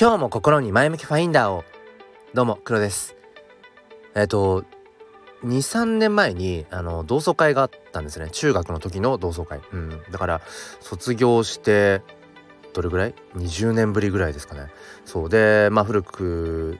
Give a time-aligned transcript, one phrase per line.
[0.00, 1.62] 今日も心に前向きファインダーを。
[2.32, 3.16] どうも黒です。
[4.14, 4.64] えっ、と
[5.44, 8.30] 23年前にあの同窓会があったんですね。
[8.30, 9.60] 中学の時の同窓会。
[9.74, 10.02] うん。
[10.10, 10.40] だから
[10.80, 12.00] 卒業して
[12.72, 14.68] どれぐらい？20年ぶりぐらいですかね。
[15.04, 15.28] そう。
[15.28, 16.78] でまあ古く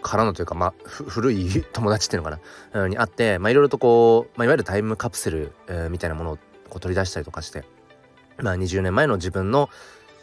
[0.00, 2.40] からのというかまあ古い 友達っていうのか
[2.72, 6.36] な、うん、に会ってまあいろいろとこう、まあ、いわゆるタイムカプセル、えー、みたいなものを
[6.70, 7.66] こう取り出したりとかして
[8.38, 9.68] まあ20年前の自分の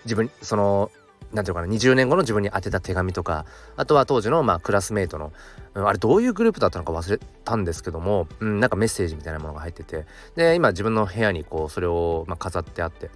[0.05, 0.89] 自分その
[1.33, 5.31] 何て言うかな20年後の自分に宛てた手紙とかあとは当時のまあクラスメートの、
[5.75, 10.05] あれどういうグループだったのか忘れたんですけども、うん、なんかメッセージみたいなものが入ってて
[10.35, 13.09] で今自分の部屋にこうそれをまあ飾ってあって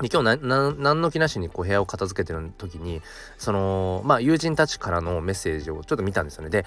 [0.00, 3.00] で今日何の気なしにこう部屋を片付けてる時に
[3.38, 6.50] そのまあ友人たちからのメッセージをちょっと見たんですよね。
[6.50, 6.66] で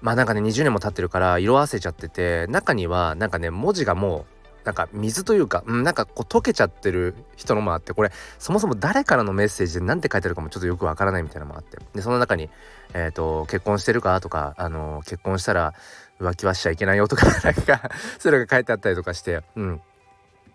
[0.00, 12.50] まあなんかね20年も経ってるから色あせちゃってて中にはなんかね文字がもうなんか水というか、うん、なんかこう溶けちゃってる人のもあってこれそもそも誰からのメッセージで何て書いてあるかもちょっとよくわからないみたいなのもあってでその中に、
[12.92, 15.74] えーと「結婚してるか?」とか、あの結婚したら
[16.20, 19.80] 浮気はしちゃいけないよ」とか なんかそれが書いてあったりとかして、うん、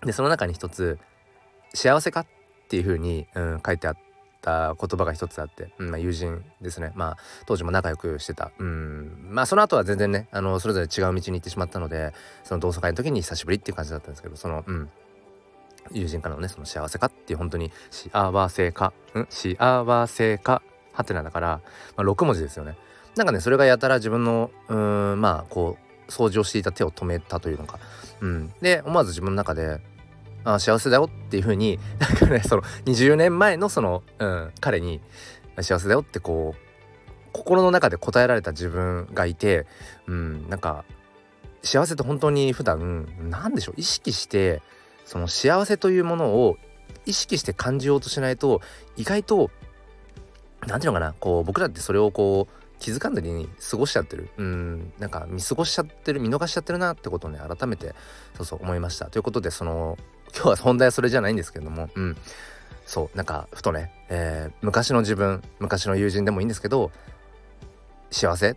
[0.05, 0.99] でその中に一つ
[1.73, 2.27] 「幸せか?」っ
[2.67, 4.04] ていう風に、うん、書いてあって。
[4.45, 6.91] た言葉が一つあって、うんまあ、友人ですね。
[6.95, 8.51] まあ当時も仲良くしてた。
[8.59, 9.27] うん。
[9.31, 14.89] まあその後は全然ねあのそれぞれ違う道に行ってしまったのでその同窓会の時に久しぶりっていう感じだったんですけどそのうん。
[15.91, 20.61] 友人からのねその幸せかっていう本当に幸せかん幸せか
[20.93, 21.61] はてなだから、
[21.95, 22.75] まあ、6文字ですよね。
[23.15, 27.79] なんかねそれがやたら自分のうんまあこう掃除をしていた手を止めたというのか、
[28.21, 29.79] うん、で思わず自分の中で
[30.45, 35.01] あ幸せだよっていう風に なんかねその20年前のその、うん、彼に
[35.59, 36.65] 幸せだよってこう
[37.33, 39.65] 心の中で答えられた自分がいて、
[40.07, 40.85] うん、なんか
[41.63, 44.61] 幸せって本当に普段何でしょう意識して
[45.03, 46.57] その幸せというものを
[47.05, 48.61] 意識して感じようとしないと
[48.95, 49.51] 意外と
[50.67, 54.29] 何ていうのかなこう僕らってそれをこう気づかんだりに過ごしちゃってる。
[54.37, 57.95] うんなんか見過ごしちゃってる見逃しちゃってるなってことをね改めて
[58.35, 59.05] そうそう思いました。
[59.09, 59.97] ということでその
[60.35, 61.89] 今日は本題はそれじゃないんですけども。
[61.95, 62.17] うん。
[62.85, 66.91] そうなんかふとね、えー、昔の自分昔の友人でもいいんですけど
[68.11, 68.55] 幸せっ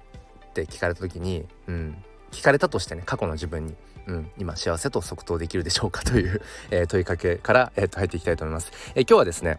[0.52, 3.74] て聞かれた時に、うん、聞かれたとしてね過去の自分に、
[4.06, 8.70] うん、今幸せと即答できるでしょうかという、 えー、問いかけから、えー、と入っていきたいと思います。
[8.94, 9.58] えー、今日はですね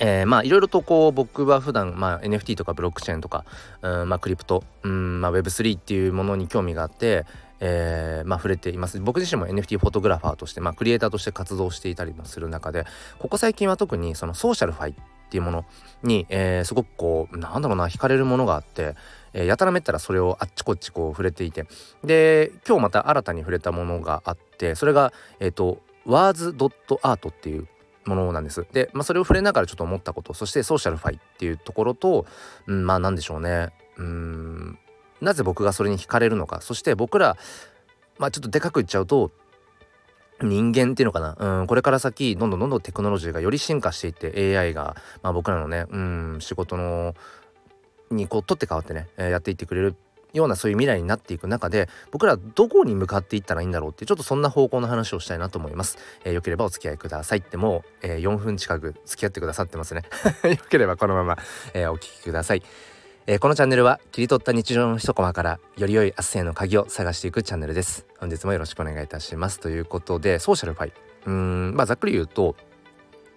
[0.00, 3.44] えー、まあいろいろとこう僕は普段まあ NFT とかブロックチェーンとか、
[3.82, 7.26] うん、まあクリプト、うんまあ、Web3 っていうものに興味があって、
[7.60, 12.86] えー、まあ触れています僕自身も NFT フォトグラファーとして、まあ、クリエイターとして活動していたりもする中で
[13.18, 14.94] ここ最近は特にその SocialFi っ
[15.30, 15.64] ていうもの
[16.02, 18.94] に、えー、すごくこうなんだろうな惹かれるものがあって、
[19.34, 21.66] えー、やたらめったらそれをあっちこっちこう触れていて
[22.02, 27.68] で今日また新たに触れたものがあってそれがえっ、ー、と words.art っていう
[28.06, 28.66] ものなんです。
[28.72, 32.24] で、まあ、それを触れながらちょっと思ったことそしてソーシャルファイっていうところと、
[32.66, 34.78] うん、まあ何でしょうねうん
[35.20, 37.36] なぜ僕がそれに惹かれるのかそして僕ら
[38.18, 39.30] まあちょっとでかく言っちゃうと
[40.40, 47.14] 人間っていうのかな、うん、これから先どんどんどんどんテクノロジーがより進化していって AI が、まあ、僕らのね、うん、仕事の
[48.10, 49.96] にこう取って変わってね、え、やっていってくれる
[50.32, 55.98] ようなそういう未来になっていく中で僕らどこに向かっていったらいいんだろうってちょっとそんな方向の話をしたいなと思います。
[56.24, 60.02] えー、よければお付き合いくださいってもう、えー、4分近く付き合ってくださってますね。
[60.44, 61.38] よければこのまま、
[61.74, 62.62] えー、お聞きください。
[63.30, 68.06] えー、このチャンネルは切り取った日常の一コマからより良い明日への鍵を探していくチャンネルです。
[68.18, 69.60] 本日もよろしくお願いいたします。
[69.60, 70.92] ということでソーシャルファイ
[71.26, 72.56] うんまあざっくり言うと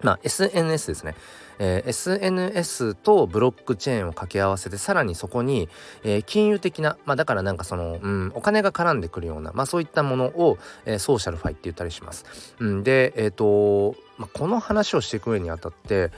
[0.02, 1.16] まあ SNS ですね。
[1.59, 5.68] えー、SNS とブロックチェーンを掛け合わせてさらにそこに、
[6.06, 12.56] えー、金融的な、まあ、だからなんかその、うん、お金が絡んでくるような、まあ、そういったものを、えー、ソーシャルファイって言ったりします。
[12.59, 16.12] うん、で、えっ、とまあ、この話をしていく上にあたって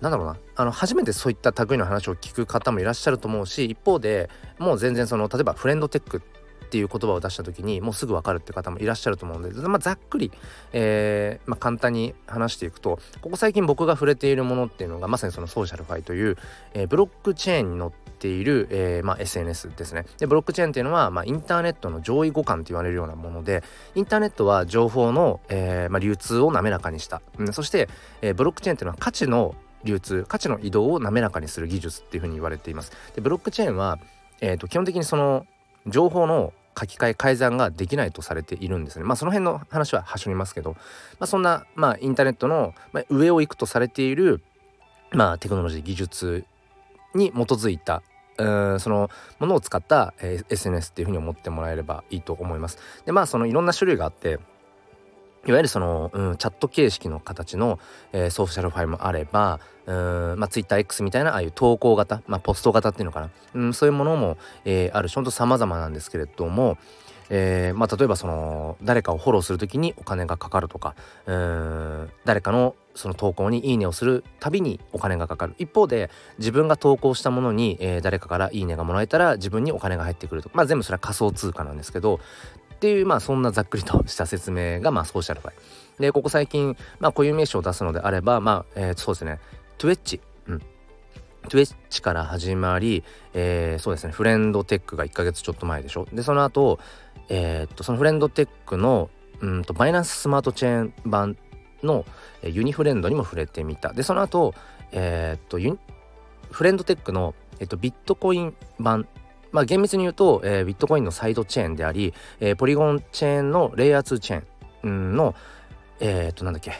[0.00, 0.36] なんだろうな。
[0.56, 6.22] あの初めてそういった類の話を聞く方もいらっしゃると思うし一方でもう全然その例えばフレンドテック
[6.64, 10.32] っていう言葉を出した時にもうすぐ分かるって方もいらっしゃると思うので、まあ、ざっくり、
[10.72, 16.36] えーまあ、簡単に話していくとここ最近僕が触れているものっていうのがまさにそのソーシャルファイという、
[16.72, 20.06] えー、ブロックチェーンに乗っている、えーまあ、SNS ですね。
[20.18, 23.62] でブロックチェーンっていうのは、まあ、インターネットの上位互換と言われるようなもので
[23.94, 27.88] インターネットは情報の、えーまあ、流通を滑らかにした、うん、そして、
[28.20, 29.54] えー、ブロックチェーンっていうのは価値の
[29.84, 33.98] 流通価値の移動を滑らかにする技術っていうふうに言われていますでブロックチェーンは、
[34.40, 35.46] えーと基本的にその
[35.86, 39.04] 情報の書き換え改ざんができないとされているんですね。
[39.04, 40.78] まあその辺の話は端折りますけど、ま
[41.20, 44.42] あ、そんな、まあ、インターネットの、ま、上を行くとされている、
[45.12, 46.44] まあ、テクノロジー技術
[47.14, 48.02] に基づいた
[48.36, 52.78] うんそのものを使った、えー、SNS っていうふうに思ってもらえればいいと思います。
[53.04, 54.40] でまあそのいろんな種類があって
[55.46, 57.78] いわゆるその、うん、チャット形式の形の、
[58.12, 59.94] えー、ソーシャルファイルもあれば、うん
[60.38, 66.78] まあ、TwitterX みたいなああいう投稿型、まあ、ポスト型っていうのかな、うん、そういうものも、えー、あるしほんと様々なんですけれども、
[67.30, 70.94] えーまあ、例えばその誰かをフォローする時にお金がかかるとか
[71.26, 75.54] うん誰かのその投稿に「いいね」をするたびにお金がかかる。
[75.58, 82.20] 一方で自分が投稿したものに、えー、誰かから「いいね」がもらえたら自分にお金が入ってくるとか、まあ、全部それは仮想通貨なんですけど
[82.84, 85.54] っていうまあそんなざっくりとした説明がまあソーシャルファイ。
[86.00, 89.40] でここ最近まあ固有名詞を出すのであればまあ、えー、そうですね。
[89.78, 90.62] Twitch うん。
[91.48, 93.02] Twitch から始まり、
[93.32, 94.12] えー、そうですね。
[94.12, 96.06] フレンドテックが1ヶ月ちょっと前でしょ。
[96.12, 96.78] でその後
[97.30, 99.08] えー、っとそのフレンドテックの
[99.40, 101.38] うんとバイナンススマートチェーン版
[101.82, 102.04] の
[102.42, 103.94] ユニフレンドにも触れてみた。
[103.94, 104.52] でその後
[104.92, 105.58] えー、っと
[106.50, 109.08] フレンドテックの、えっと、ビットコイン版
[109.54, 115.34] まあ厳密に言うと、えー、ビットコインのサイドチェーンであり、えー、 Polygon チェーンのレイヤー2チェーンの
[116.00, 116.72] えー、っとなんだっけ。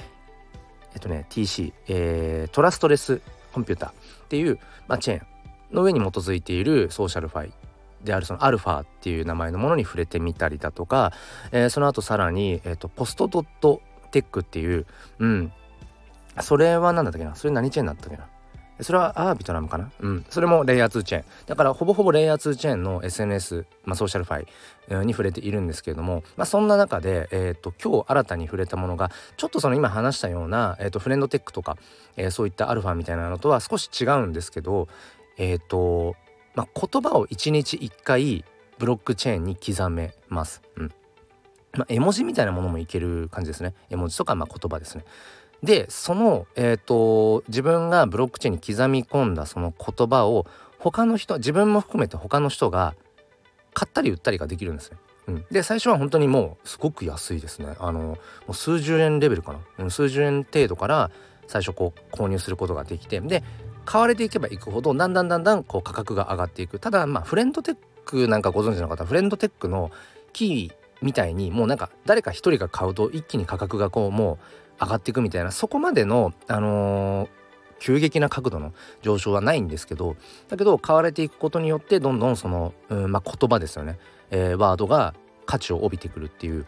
[0.93, 3.21] えっとね TC、えー、 Trustless
[3.53, 3.95] Computer っ
[4.29, 5.27] ていう、まあ、チェーン
[5.73, 7.53] の上に基づいている SocialFi
[8.03, 11.13] であるそのアルファっていう名前のものに触れてみたりだとか、
[11.53, 14.87] えー、その後さらに、えーと、 Post.tech っていう、
[15.19, 15.53] うん、
[16.41, 17.35] それは何だったっけな？
[17.35, 18.27] それ何チェーンだったっけな？
[18.81, 19.91] それは Arbitrum かな？
[20.01, 20.25] うん。
[20.29, 21.25] それもレイヤー2チェーン。
[21.47, 24.43] だからほぼほぼレイヤー2チェーンの SNS、まあ、ソーシャルファ
[25.03, 31.77] イに触れているんですけれども、まあ、そんな中で、え、ー、と、今日新たに触れたものが、ちょっとその今話したような、え、ー、と、フレンドテックとか、
[32.17, 34.89] えー、そういったアルファみたいなのとは少し違うんですけど、
[35.39, 36.17] えっ、と、
[36.55, 38.45] まあ、言葉を1日1回
[38.79, 40.63] ブロックチェーンに刻めます。
[40.77, 40.93] うん。
[41.77, 43.75] まあ、絵文字みたいなものもいける感じですね。
[43.91, 45.05] 絵文字とか、まあ、言葉ですね。
[45.65, 50.47] でその、えーと、自分がブロックチェーンに刻み込んだその言葉を
[50.79, 52.95] 他の人自分も含めて他の人が
[53.73, 54.99] 買ったり売ったりができるんですね。
[55.27, 57.75] うん、で最初は本当にもうすごく安いですね。
[57.81, 58.19] あのも
[58.51, 61.11] う数十円レベルかな、うん、数十円程度から
[61.47, 63.43] 最初こう購入することができてで
[63.87, 69.91] 買われていけばいくほどだんだんだんだんこう価格が上がっていくただまあフレンドテックなんかご存知の方フレンドテックの
[70.33, 74.39] キーみたいにもうなんか誰か一人が買うと一気に価格がこうもう
[74.81, 77.29] 上がっていくみたいなそこまでの、あのー、
[77.81, 78.73] 急激な角度の
[79.03, 80.17] 上昇はないんですけど
[80.49, 83.99] だけど買われていくことによってどんどんその、うんまあ、言葉ですよね、
[84.31, 85.15] えー、ワードが
[85.47, 86.67] 価値を帯びてくるっていう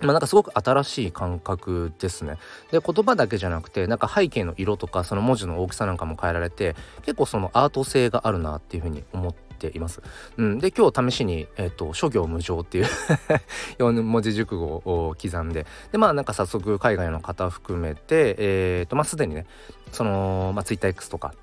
[0.00, 2.38] まあなんかすごく新しい感覚ですね。
[2.70, 10.02] で言葉だけじゃなくてなんか背景の色とかその文字の大きさなんかも変えられて結構そのアート性があるなっていうふうに思っています。
[10.36, 12.86] うん、で今日試しに、えーと、諸行無常っていう
[13.78, 19.46] 4文字熟語を刻んででまあなんか早速海外の方含めてえ、ー、とまあすでにね
[19.92, 21.34] その、まあ、TwitterX とか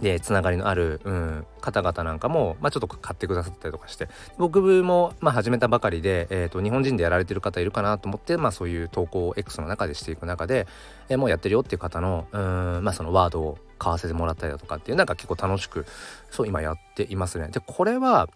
[0.00, 4.08] でつながりのある、うん、方々なんかも、まあ、ちょっと買ってくださったりとかして
[4.38, 10.66] 僕も、まあ、始めたばかりで、えーと、日本人でやられてる方いるかなと思って、まあ、そういう投稿を X の中でしていく中で、
[11.08, 15.86] えー、もうやってるよっていう方のうん、まあ、そのワードを買わせてもらったりだとかっていうなんか結構楽しく
[16.30, 17.48] そう今やっていますね。
[17.48, 18.28] でこれは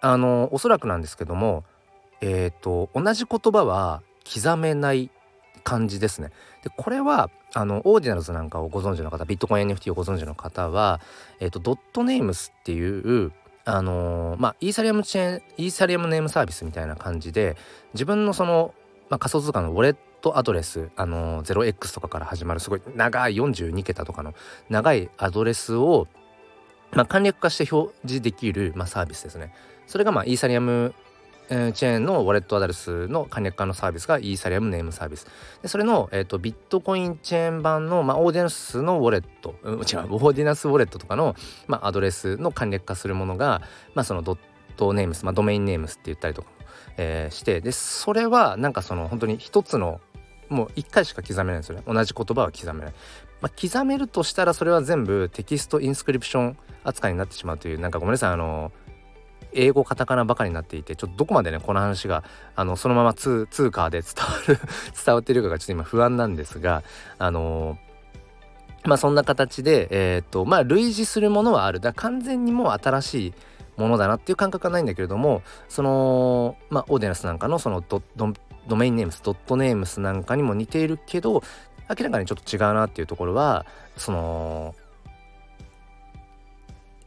[0.00, 1.64] あのおそらくなんですけども
[2.20, 4.02] えっ、ー、と同じ言葉は
[4.32, 5.10] 刻めない
[5.62, 6.30] 感じですね。
[6.62, 11.00] でこれはあの Ordinals なんかをご存知の方ビットコイン NFT をご存知の方は、
[11.40, 13.32] えーと、.names っていう
[13.64, 17.56] あのー、まあイーサリアムチェーン Ethereum Name Service みたいな感じで
[17.94, 18.74] 自分のその、
[19.08, 24.34] まあ、仮想通貨のウォレットアドレスあのー、0x とかから始まるすごい長い42桁とかの
[24.68, 26.08] 長いアドレスを、
[26.92, 29.52] まあ、簡略化して表示できる、まあ、サービスですね。
[29.86, 30.94] それがまあイーサリアム
[31.52, 35.26] えー、チェーンのウォレットアドレスの簡略化のサービスが Ethereum Name Service。
[35.60, 43.60] でそれの、えーと、ビットコインチェーン版の、まあ、 Ordinals のウォレット、うん、違う、 Ordinals ウォレットとかの、まあ、アドレスの簡略化するものが、
[43.94, 46.48] まあ、その.names、まあ、 domain names って言ったりとか、
[46.96, 50.00] えー、して、で、それはなんかその本当に一つの
[50.48, 51.82] もう一回しか刻めないんですよね。
[51.86, 52.94] 同じ言葉は刻めない。
[53.42, 58.72] まあ、刻めるとしたらそれは全部 text inscription 扱いになってしまうというなんかごめんなさいあの
[59.54, 62.24] 英語カタカナばかりになっていてちょっとどこまでねこの話が
[62.56, 64.58] あのそのまま通通貨で伝わる
[65.04, 66.82] 伝わってるかがちょっと今不安なんですが
[67.18, 71.80] あのー、まあそんな形でえっ、とまあ類似するものはある。
[71.80, 73.34] だ完全にもう新しい
[73.76, 78.32] ものだなっていう感覚はないんだけれどもそのまあ Ordinals なんかのそのドド
[78.68, 81.42] ドメインネームスドットネームスなんかにも似ているけど
[81.88, 83.66] 明らかにちょっと違うなっていうところは
[83.96, 84.74] その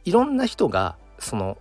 [0.04, 1.56] いろんな人がその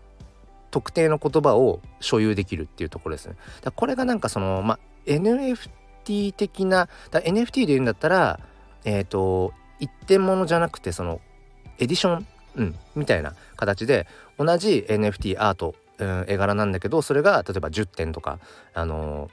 [0.75, 3.35] 特定の言葉を所有できるっていうところですね。
[3.61, 8.41] だこれがなんかその、ま、NFT 的な NFT で言うんだったら
[8.83, 11.21] えっ、ー、と一点物じゃなくてその
[11.79, 12.27] エディション、
[12.57, 14.05] うん、みたいな形で
[14.37, 18.39] 同じ NFT アート、うん、絵柄なんだけどそれが例えば10点とか
[18.73, 19.29] あの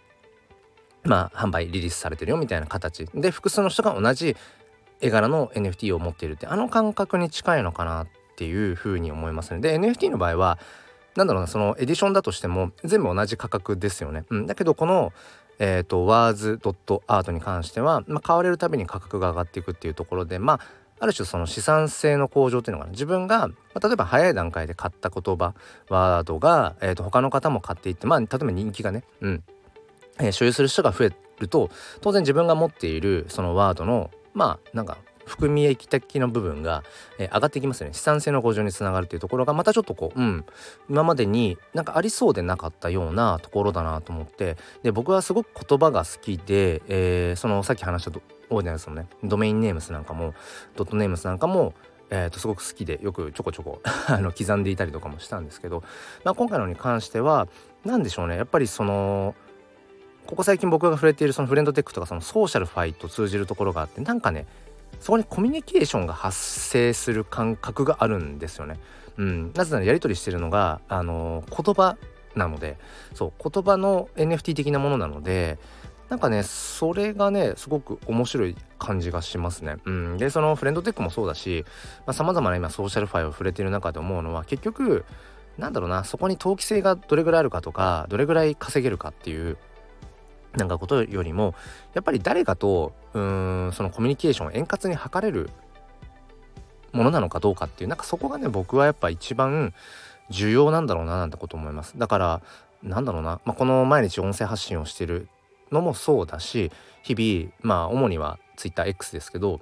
[1.02, 4.36] まあ販売リリースされてるよみたいな形で複数の人が同じ
[5.00, 8.06] 絵柄の NFT を持っているってあの感覚に近いのかなっ
[8.36, 9.60] ていうふうに思いますね。
[9.60, 10.60] で NFT の場合は
[11.16, 14.24] なんだろうなそのエディションだとしても全部同じ価格ですよね。
[14.30, 15.12] うん、だけどこの
[15.58, 20.60] えーと、ワーズドットアートに関しては、まあ、買われるたびに価格が上がっていくっていうところでまあ
[20.98, 22.92] ある種その資産性の向上っていうのかな。
[22.92, 25.54] 自分が、まあ、例えば早い段階で買った言葉
[25.88, 29.42] ワードが、えーと、他の方も買っていってまあ例えば人気がね、うん。
[30.20, 36.82] えー、所有する人が増えると当然自分が持っているそのワードのまあなんか含み益的な部分が、
[37.18, 37.94] えー、上がってきますよね。
[37.94, 40.44] 資産性の向上につながるっていうところがまたちょっとこううん。
[40.88, 44.56] 今までになんかありそうでなかったようなところだなと思って。
[44.82, 49.06] で僕はすごく言葉が好きで、えー、そのさっき話したオーディナルスのね。
[49.22, 50.34] ドメインネームスなんかも
[50.76, 51.74] ドットネームスなんかも
[52.14, 55.82] えー、とすごく好きでよくちょこちょこ あの刻んでいたりとかもしたんですけど、
[56.24, 57.48] まあ、今回のに関しては
[57.86, 58.36] 何でしょうね。
[58.36, 59.34] やっぱりその
[60.26, 64.46] ここ最近僕が触れているそのフレンドテックとかそのソーシャルファイと通じるところがあってなんかね
[65.02, 68.78] そこにコミュニケーションが発生する感覚があるんですよね。
[69.16, 71.98] うん、なぜならやり取りしてるのがあの言葉
[72.36, 72.78] なので
[73.12, 75.58] そう言葉の NFT 的なものなので
[76.08, 79.76] なんかねそれがねすごく面白い感じがしますね。
[79.84, 81.64] うん、でそのフレンドテックもそうだし
[82.12, 85.04] さまざ、まな今ソーシャルファイを触れてる中で思うのは結局
[85.58, 89.56] なんだろうなそこに投機性がどれぐらいあるかとかどれぐらい稼げるかっていう
[90.56, 91.54] なんかことよりも
[91.94, 95.50] やっぱり誰かとうんそのコミュニケーションを円滑に図れる
[96.92, 99.72] ものなのかどうかっていうなんかそこがね僕はやっぱ一番
[100.30, 101.94] 重要なんだろうななんてこと思います。
[101.96, 102.42] だから
[102.82, 105.28] なんだろうな、まあ、この毎日音声発信をしてる
[105.70, 106.70] のもそうだし
[107.02, 109.60] 日々まあ主には TwitterX ですけど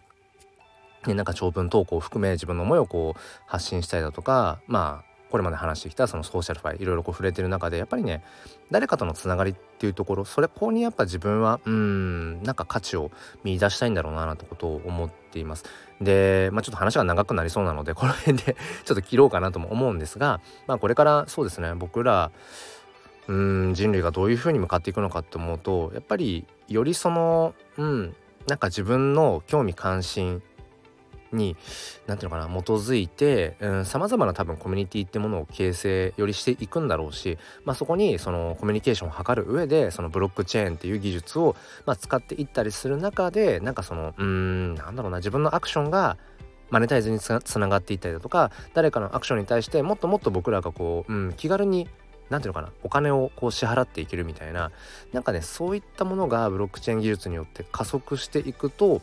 [1.06, 8.22] ね、なんか長文投稿を含め自分の思いをこう発信したりだとかまあこれまで話してきたそのソーシャルファイいろいろこう触れてる中でやっぱりね
[8.70, 13.10] 誰かとのつながりっていうところそれここにやっぱ自分はうんなんか価値を
[13.44, 15.64] 見出したいんだろうななんてことを思っています。
[16.00, 22.30] でまあちょっと話が長くなりそうなのでこの辺で ちょっと切ろうかなとも思うんですがまあこれからそうですね僕ら
[23.28, 30.42] うん人類がどういうふうに向かっていくのかって思うとやっぱりよりそのうんなんか自分の興味関心
[31.32, 31.56] に
[32.06, 41.56] 何ていうのかな基づいてさまざまな多分コミュニティってものを形成よりしていくんだろうし、まあ、そこにそのコミュニケーションを図る上でそのブロックチェーンっていう技術を、
[41.86, 46.16] まあ、使っていったりする中でなんかそのうんなんだろうな自分のアクションが
[46.70, 51.88] マネタイズにつながっていったりだとか誰かのアクションに対してもっともっと僕らがこう、うん、気軽に
[52.30, 54.70] 何ていうのかなお金をこう支払っていけるみたいな
[55.12, 59.02] なんかねそういったものがブロックチェーン技術によって加速していくと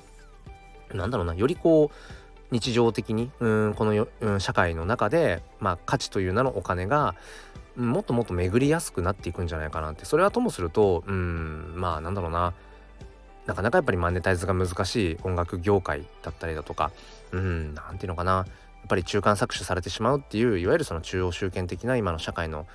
[0.94, 1.96] なんだろうなよりこう
[2.52, 7.16] 日常的にうんこのよ、うん、社会の中で、まあ、価値という名のお金が
[7.76, 10.06] もっともっと巡りやすくなっていくんじゃないかなって。
[10.06, 12.54] それはともするとうんまあなんだろうな。
[13.46, 16.92] なかなかやっぱりマネタイズが難しい音楽業界だったりだとか
[17.32, 18.32] うん何ていうのかな。
[18.34, 18.46] やっ
[18.88, 22.66] ぱり中間搾取されてしまうっていういわゆるその中央集権的な今の社会の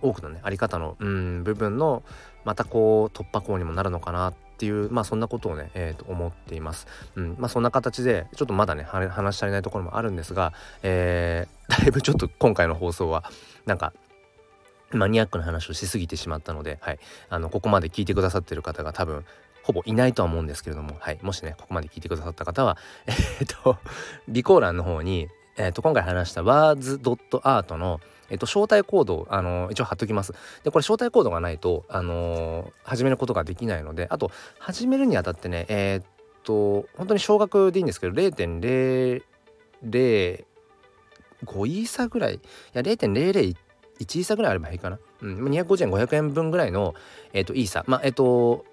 [0.00, 2.02] 多くのねあり方のうん部分の
[2.44, 6.86] またこう突破口にもなるのかなっっていうまあそんなことをね、えー、と思っています。
[7.16, 7.34] うん。
[7.36, 10.52] まあ、そんな形でちょっとまだね話し足りないところもあるんですが、
[10.84, 13.24] えー、 だいぶちょっと今回の放送は
[13.66, 13.92] なんか
[14.92, 19.24] マニアックな話をしすぎてしまったので、はい、あのここまで聞いてくださってる方が多分
[19.64, 22.78] ほぼいないとは思うんですけれども、はい、もしねここまで聞いてくださった方は
[23.40, 23.78] えっ、と
[24.26, 28.00] 備考欄の方に、えー、と今回話した words.art の
[28.32, 30.32] えっと、招待コードを、あの、一応貼っときます。
[30.64, 36.04] で、これ招待コードがないと、あの、始めることができないので、あと、始めるにあたってね、えー、っ
[36.42, 39.22] と、本当に少額でいいんですけど、0.005
[39.84, 42.40] イーサぐらい、い
[42.72, 44.98] や、0.001イーサぐらいあればいいかな。
[45.20, 46.94] うん、250円、500円分ぐらいの、
[47.34, 47.84] えっと、イーサ。
[47.86, 48.64] まあ、えっと、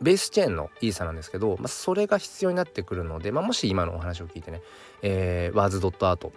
[0.00, 4.62] ベースチェーンのイーサなんですけど、まあ、それが必要になってくるので、まあ、もし今のお話を聞いてね、
[5.02, 6.32] えー、 Words.art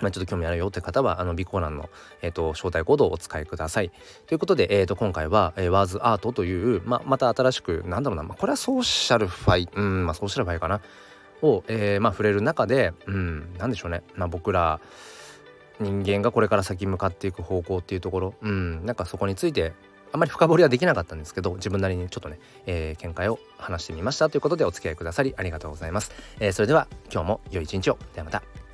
[0.00, 1.88] まあ、ちょっと興味あるよって方は、あの、備考欄の、
[2.22, 3.90] えっ、ー、と、招待コードをお使いください。
[4.26, 10.80] ということで、えっ、ー、と、今回は、えー、 Words art という、まあ、また新しく、なんだろうな、まあ、これは SocialFi、うん、まあ、 SocialFi かな、
[11.42, 14.80] を、えー、まあ、触れる中で、うん、なんでしょうね、まあ、僕ら、
[15.80, 19.72] 人間がこれから先向かっていく方向っていうところ、うん、なんかそこについて、
[20.12, 24.28] あまり深掘りはできなかったんですけど自分なりにちょっとね、えー、見解を話してみました。
[24.28, 27.98] ということでお付き合いくださりありがとうございます、えー、それでは今日も良い一日を。
[28.14, 28.69] ではまた。